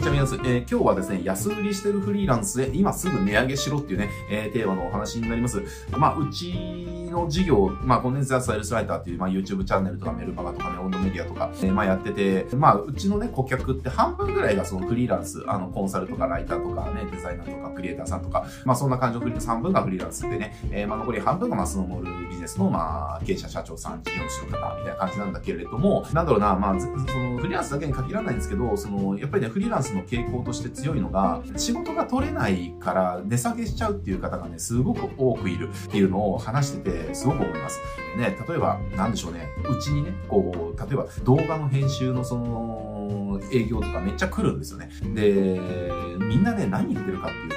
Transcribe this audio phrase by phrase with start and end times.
[0.00, 0.46] ちは、皆さん。
[0.46, 5.62] えー、今日はですね、安売りしてるフリーランスで今すぐ値上げしろっていうね、えー、テーマのお話になります。
[5.90, 6.54] まあ、うち
[7.10, 26.98] の事業、まあ、コンデンサーセールスライターっていう、まあ、YouTube チャンネルとかメルマガとかね、温度メディアとか、えー、まあ、やってて、まあ、うちのね、顧客って半分ぐらいがそのフリーランス、あの、コンサルとかライターとかね、デザイナーとかクリエイターさんとか、まあ、そんな感じのフリー半分がフリーランスでね、えー、まあ、残り半分がまあ、スノーモールビジネスの、まあ、経営者、社長さん、事業主の方、みたいな感じなんだけれども、なんだろうな、まあ、その、
[27.38, 37.80] フリーランスだけに限らないんですけど、その、やっぱりね、フリーランスの傾向として強いのが、仕事が取れないから値下げしちゃうっていう方がね、すごく多くいるっていうのを話してて、すごく思います。
[38.16, 44.90] ね、例えば、なんでしょうね、うちにね、こう、例えば動画の編集のその、営業とかめっちゃ来るんですよね。
[45.14, 45.60] で、
[46.18, 47.49] みんなね、何言ってるかっていう、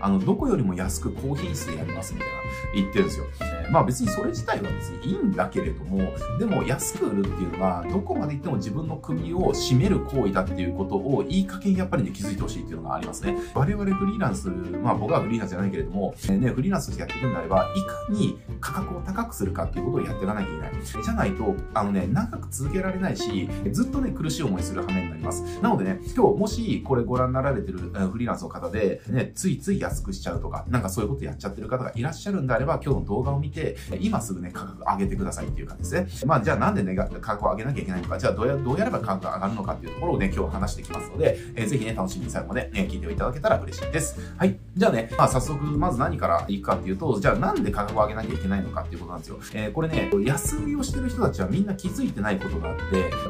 [0.00, 2.34] あの、どこよりも安く高品質でやりますみたいな
[2.74, 3.26] 言ってるんですよ。
[3.70, 13.36] まあ別にそれ自体は別にいいんだけれども、でも安く売るっていうのは、どこまで行っても自分の首を絞める行為だっていうことをいい加減やっぱりね気づいてほしいっていうのがありますね。
[13.54, 20.72] 我々フリーランス、まあ僕はフリーランスじゃないけれども、ね、フリーランスとしてやっていくんであれば、いかに価格を高くするかっていうことをやっていかなきゃいけない。
[20.84, 25.42] じゃないと、あのね、長く続けられないし、ずっとね、苦しい思いする羽目になります。
[25.60, 36.26] なのでね、今日もしこれご覧になられてるフリーランスの方で、ね、ついつい安くしちゃうとか、なんかそういうことやっちゃってる方がいらっしゃるんであれば、今日の動画を見て、今すぐね、価格上げてくださいっていう感じですね。
[36.26, 44.18] まあ、じゃあなんでね、価格を上げなきゃいけないのか、じゃあどうやどうやれば価格が上がるのかっていうところをね、今日話していきますので、えー、ぜひね、楽しみに最後まで、ね、聞いていただけたら嬉しいです。
[44.36, 44.58] はい。
[44.76, 49.38] じゃあね、まあ早速、まず何からいくかっていうと、じゃあなんで価格を上げなきゃいけないのかっていうことなんですよ。
[49.54, 52.84] えー、これね、安売りをしてる人たちはみんな気づいてないことがあって、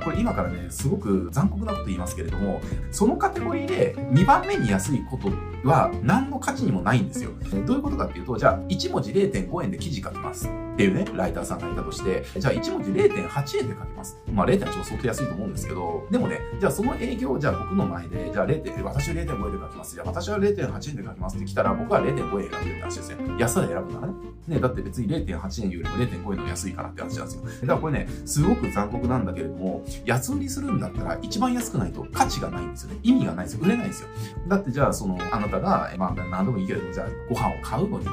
[0.05, 2.61] これ今からね、すごく残酷なこと言いますけれども、
[2.91, 5.31] そのカテゴリーで2番目に安いこと
[5.69, 7.30] は何の価値にもないんですよ。
[7.66, 10.48] どういうことかっていうと、じゃあ1文字0.5円で記事書きます。
[10.77, 14.19] っていうね、ライターさんがいたとして、じゃあ1文字0.8円で書きます。
[14.31, 18.83] まあ0.8は相当安いと思うんですけど、でもね、じゃあその営業じゃあ僕の前で、じゃあ 0.
[18.83, 19.95] 私は0.5円で書きます。
[19.95, 23.19] じゃあ私は0.8円で書きますって来たら、僕は0.5円選べるって話ですよ。
[23.39, 24.13] 安さで選ぶならね。
[24.48, 27.42] ね、だって別に0.8円よりも0.5円の安いからって話なんですよ。
[27.42, 32.98] だからこれね、すごく残酷なんだけれども、安売りするんだったら一番安くないと価値がないんですよね。
[33.03, 33.61] 意味がないですよ。
[33.63, 34.09] 売れないんですよ。
[34.47, 38.11] だってじゃあその、あなたが、まあ何でもいいけれども、じゃあご飯を買うのにね、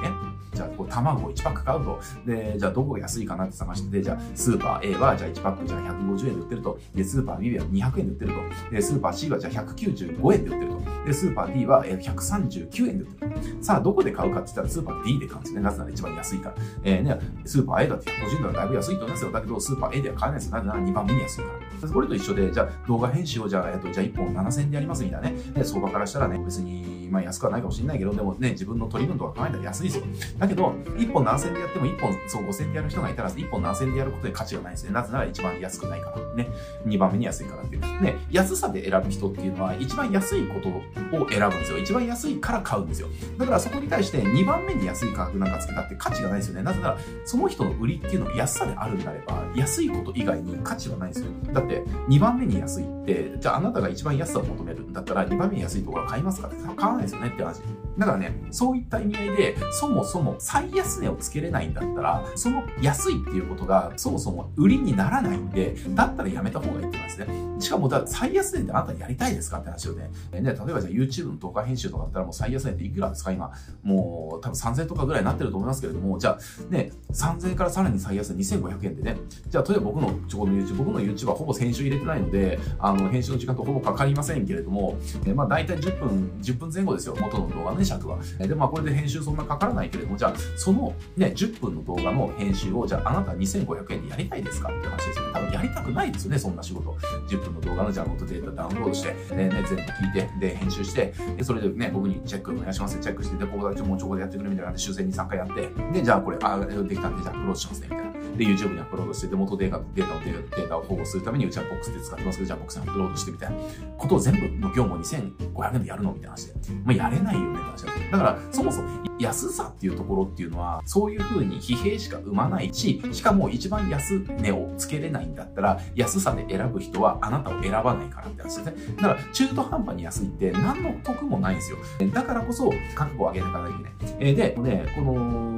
[0.53, 2.00] じゃあこう卵を1パック買うと。
[2.25, 6.80] で、じゃあどこが安いかなって探してて、じゃあスーパー A はじゃあ1パックじゃあ150円で売ってると。
[6.96, 8.31] で、スーパー B は200円で売ってる
[8.69, 8.72] と。
[8.72, 11.06] で、スーパー C はじゃあ195円で売ってると。
[11.06, 13.64] で、スーパー D は139円で売ってると。
[13.64, 15.62] さあ、どこで買うかって言ったらスーパー D で買うんですね。
[15.62, 16.56] なぜなら一番安いから。
[16.84, 19.31] えー、ね、スーパー A だって150円だらだいぶ安いと思いますよ。
[19.31, 20.56] だけど、スーパー A では買えないですよ。
[20.58, 21.44] なぜなら2番目に安いか
[21.81, 21.90] ら。
[21.90, 25.35] これと一緒で、じゃあ動画編集をじゃあ、えっと、じゃあ1本7000円でやりますみたいなね。
[25.53, 30.03] で、相場からしたらね、別に、まあ安くはないかもしれないけど、でもね、自分の取り分とか考えたら安いですよ。
[30.40, 34.91] だけど、1本何千でやっても1本、そう5000でやる人がいたら、1本何千でやることで価値がないですね。
[34.91, 36.34] なぜなら一番安くないから。
[36.35, 36.50] ね。
[36.88, 37.81] 2番目に安いからっていう。
[38.02, 41.78] ね、安さで選ぶ人っていうのは、一番安いことを選ぶんですよ。
[41.78, 43.07] 一番安いから買うんですよ。
[43.38, 46.63] だからそこに対して2番目に安い価格なんかつけたって価値がないですよね。
[46.63, 51.28] なぜなら、その人の売りっていうのは安さであるんであれば、安いこと以外に価値はないですよ。
[51.53, 57.62] だって、2番目に安いって、じゃああなたが一番安さを求めるんだったら、2番目に安いところは買いますかって買わないですよねって話。
[57.97, 67.28] だからね、そういった意味合いで、そもそも最安値をつけれないんだったら、その安いっていうことがそもそも売りにならないんで、だったらやめた方がいいってますね。
[67.59, 70.09] しかも、だ最安値ってあなたやりたいですかって話をね。
[70.34, 73.31] ね、例えばじゃあ YouTube の動画編集とかだったらもう最安値っていくらですか？
[73.31, 73.52] 今。
[73.84, 76.40] もう多分3000とかぐらいになってると思いますけれども、じゃあ
[76.74, 79.18] ね、3000からさらに最安値2500円でね。
[79.50, 87.15] じゃあ例えば僕のちょこの YouTube、僕の YouTube はほぼ編集入れてないので、あの、編集の時間とほぼかかりませんけれども、えまあ大体10分、10分前後ですよ。
[87.19, 88.17] 元の動画のね、尺は。
[88.39, 95.33] で、まあこれで編集そんなかからないけれども、じゃあそのね、10分の動画の編集を、じゃああなた2500円でやりたいですかっていう話ですよね。
[95.33, 96.91] 多分やりたくないですよね、そんな仕事。
[97.27, 102.99] 10分の動画のじゃあ元データダウンロードして、ね、ね全部聞いて、で、編集して、で、それでね、僕にチェックお願いします。
[102.99, 108.12] チェックして、で、ここだけもうちょこでやってくれみたいなんで、修正に3回やって、で、じゃあこれ、あ、できたんで、じゃあアップロードしますね、みたいな。
[108.38, 113.58] で、YouTube にアップロードして、で、元データデータをデータを保護するために、うちはボックスで使ってますけど、じゃあボックスにアップロードしてみたいな
[113.97, 116.53] ことを全部の業務を2500円でやるのみたいな話で。
[116.84, 128.96] まあ、やれないよねって話だだから、そもそも安さっていうところっていうのは、そういう風に疲弊しか生まないし、しかも一番安値をつけれないんだったら、安さで選ぶ人はあなたを選ばないからって話ですね。
[128.97, 131.78] だから、中途半端に安いって何の得もないんですよ。
[132.13, 134.16] だからこそ、覚悟を上げていかなきゃいけない。
[134.19, 135.53] えー、で、ね、この、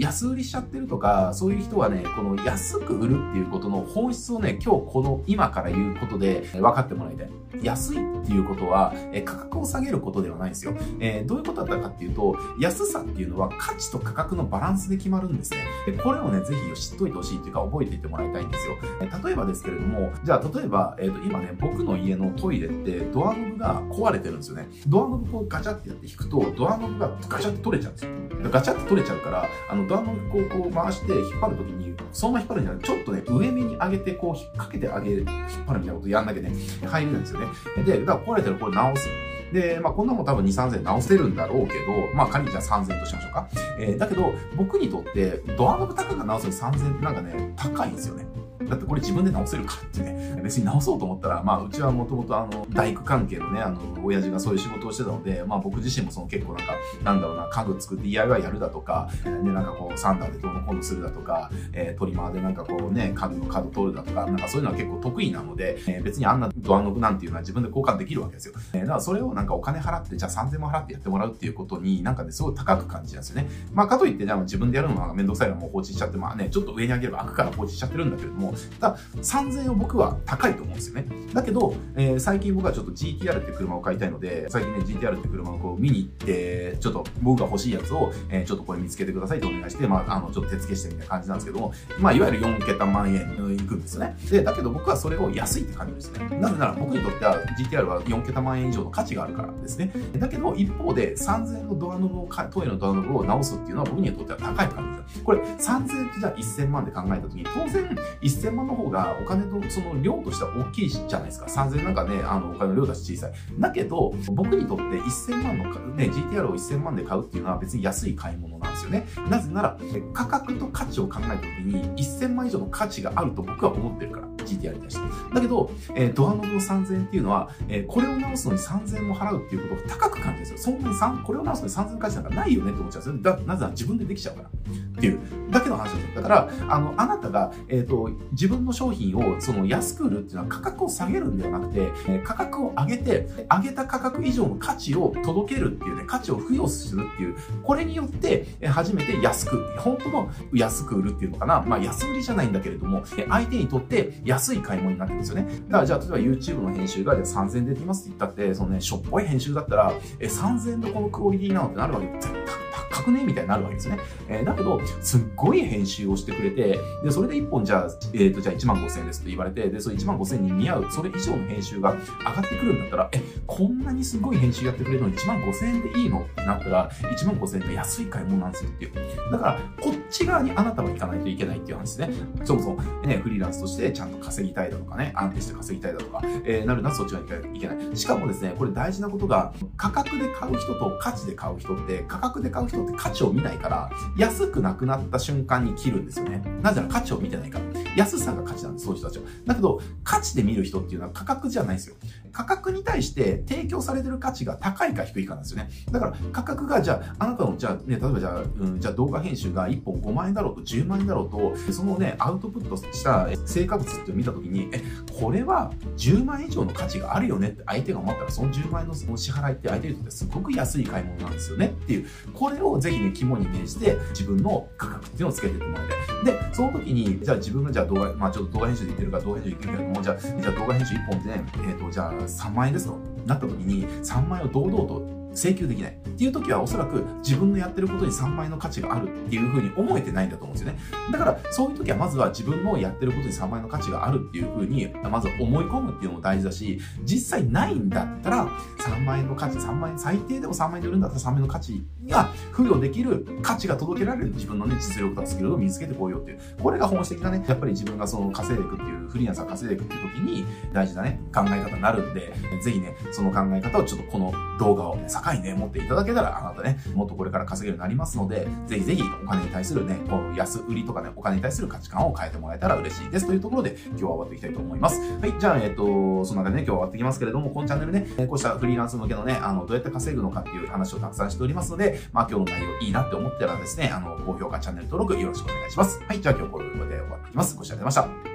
[0.00, 7.30] 安売りしちゃってるとか、そういう人はね、この安く売るっていうことの本質をね、今日この今から言うことで分かってもらいたい。
[7.62, 10.74] 安いっていうことは、え価格を下げることではないんですよ。
[11.00, 15.58] えー、どういうことだったかっていうと、安さっていうのは価値と価格のバランスで決まるんですね。
[15.86, 18.76] でこれをね、ぜひ知っといてほしいっていうか覚えていてもらいたいんですよ。
[19.02, 24.68] え例えばですけれども、じゃあ例えば、えっ、ー、と今ね、僕の家のトイレってドアノブが壊れてるんですよね。
[24.86, 28.10] ドアノブをガチャってやって引くと、ドアノブがガチャって取れちゃうんですよ。
[28.50, 35.26] ガチャって取れちゃうから、あのドアノブをこう回して引っ張るときに、そのまま引っ張るんじゃなくてちょっとね、上目に上げてこう引っ掛けてあげる、引っ
[35.66, 36.52] 張るみたいなことやんなきゃね、
[36.86, 37.46] 入れないんですよね。
[37.84, 39.08] で、だから壊れてるこれ直す。
[39.52, 43.48] で、まあ、こんなもん多分2、3000直せるんだろうけど、まあ、仮にじゃあ3000としましょうか。
[43.80, 48.29] えー、だけど、僕にとって、ドアノブ高く直すのに3000ってなんかね、高いんですよね。
[48.70, 56.72] だってこれ自分で直せるかってね、 別に直そうと思ったら、まあ、うちはもともとあの、大工関係のね、あの、親父がそういう仕事をしてたので、まあ僕自身もその結構なんか、
[57.04, 68.54] なんだろうな、家具作って DIY やるだとか、ね、なんかこう、サンダーでどうのこうのするだとか、えー、トリマーでなんかこうね、家具の角取るだとか、なんかそういうのは結構得意なので、えー、別にあんなドアノブなんていうのは自分で交換できるわけですよ。
[68.72, 73.48] えー、だからそれをなんかお金払って、じゃあ3000も払ってやってもらうっていうことに、なんかね、すごい高く感じなんですよね。
[73.72, 81.06] まあかといって、じゃあ自分でやるのはめんどくさいのもう放置しちゃって、まあね、ちょっと上に上げれば開くから放置しちゃってるんだけれども、だ、3000円を僕は高いと思うんですよね。
[81.32, 93.20] だけど、えー、最近僕はちょっと GTR って車を買いたいので、最近ね、GTR って車をこう見に行って、ちょっと僕が欲しいやつを、えー、ちょっとこれ見つけてくださいとお願いして、まあ、あの、ちょっと手付けしてみたいな感じなんですけども、まあ、いわゆる4桁万円
[93.54, 94.16] いくんですよね。
[94.30, 96.38] で、だけど僕はそれを安いって感じですね。
[96.38, 99.92] なぜなら僕にとっては GTR は4桁万円以上の価値があるからですね。
[100.16, 105.24] だけど、一方で3000円のドアノブを、トイレのドアノブを直すっていうのは僕にとっては高い感じです。
[105.24, 111.46] これ、3000円ってじゃあ1000万で考えたときに、当然1000万の方がお金とその量としては大きいじゃないですか。
[111.46, 113.32] 3000なんかね、あの、お金の量だし小さい。
[113.58, 115.64] だけど、僕にとって1000万の、
[115.96, 119.06] ね、GTR を1000万で買うっていうのは別に安い買い物なんですよね。
[119.28, 119.78] なぜなら、
[120.12, 124.30] 価格と価値を考えた時に1000万以上の価値があると僕は思ってるから。
[124.44, 125.34] GTR に対して。
[125.34, 130.58] だけど、えー、ドアノブの3000っていうのは、えー、これを直すのに3000円も払うっていうことが高く感じるんですよ。
[130.58, 133.36] そんなに3、これを直すのに3000円価値なんかないよねって思っちゃうんですよ。
[133.36, 134.48] だなぜなら自分でできちゃうから。
[134.48, 135.20] っていう、
[135.50, 136.22] だけの話ですよ。
[136.22, 141.92] だから、あの、あなたが、えっ、ー、と、自分の商品を、その、安く売るっていうのは価格を下げるんではなくて、
[142.24, 151.62] 価格を上げて、上げた価格以上の価値を届けるっていうね、価値を付与するっていう、これによって、初めて安く、本当の安く売るっていうのかな。
[151.62, 155.46] まあ、安売りじゃないんだけれども、相手にとって安い買い物になってるんですよね。
[155.68, 163.98] だから、じゃあ、例えば YouTube の編集が、じゃあ3000円でできますって言ったって、そのね、しょっぽい編集だったら、え、3000円のこのクオリティなのってなるわけ絶対高くねみたいになるわけですね。
[164.28, 178.92] えー、だけど、すっごい編集をしてくれて、で、それで1本じゃあ、えっ、ー、と、じゃあ1万5千円ですと言われて、で、その1万5千円に見合う、それ以上の編集が上がってくるんだったら、え、こんなにすごい編集やってくれるのに1万5千円でいいのってなったら、1万5千円って安い買い物なんですよっていう。
[179.32, 182.10] だから、こっち側にあなたは行かないといけないっていう話ですね。
[182.44, 187.96] そもそも、ね、フリーランスとしてちゃんと稼ぎたいだとかね、安定して稼ぎたいだとか、えー、なるなそっち側に行けない。
[187.96, 196.42] しかもですね、これ大事なことが、価格で買う人と価値で買う人って、価格で買う人って価値を見ないから、安くなくなった瞬間に切るんですよね。
[196.62, 197.64] なぜなら価値を見てないから。
[197.96, 199.24] 安さが価値なんです、そういう人たちは。
[199.46, 201.96] だけど、価値で見る人っていうのは価格じゃないんですよ。
[202.32, 205.70] 価格に対して提供されてる価値が高いか低いかなんですよね。
[205.90, 214.82] だから価格が、じゃあ、あなたの、じゃあね、例えばじゃあ、うん、じゃあ動画編集が1本5万円だろうと10万円だろうと、そのね、アウトプットした成果物って見たときに、え、
[215.20, 226.24] これは10万円以上の価値があるよねって相手が思ったら、その10万円のその支払いって相手にとってすごく安い買い物なんですよねっていう、これをぜひね、肝に銘じて自分の価格っていうのをつけていってもらいたい。
[226.24, 240.78] で、その時に、じゃあ自分がじゃあ動画、まあちょっと動画編集で言ってるから動画編集で言ってるけども、じゃあ、じゃあ動画編集1本でね、えっ、ー、と、じゃあ3万円ですとなった時に、3万円を堂々と請求できないっていう時はおそらく自分のやってることに3倍の価値があるっていうふうに思えてないんだと思うんですよね。
[241.12, 256.40] だからそういう時はまずは自分のやってることに3倍の価値があるっていうふうにまず思い込むっていうのも大事だし、実際ないんだったら3万円の価値、3万円、最低でも3万円で売るんだったら3万円の価値が付与できる価値が届けられる自分のね、実力とかスキルを見つけてこうよっていう。
[256.62, 262.32] これが本質的なね、やっぱり自分がその稼いでいくっていう、フリーランスが稼いでいくっていう時に大事なね、考え方になるんで、
[262.62, 273.26] ぜひね、その考え方をちょっとこの動画をね境にね、持っていただけたら、あなたね、もっとこれから稼げるようになりますので、ぜひぜひお金に対するね、こう安売りとかね、お金に対する価値観を変えてもらえたら嬉しいです。
[273.26, 275.00] というところで、今日は終わっていきたいと思います。
[275.20, 286.02] はい、じゃあ、えっ、と、その中でね、今日は終わってきますけれども、このチャンネルね、こうしたフリーランス向けのね、あの、どうやって稼ぐのかっていう話をたくさんしておりますので、まあ今日の内容いいなって思ったらですね、あの、高評価、チャンネル登録よろしくお願いします。
[286.06, 287.56] はい、じゃあ今日これで終わっていきます。
[287.56, 288.29] ご視聴ありがとうございました。